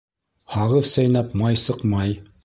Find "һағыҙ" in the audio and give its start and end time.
0.53-0.87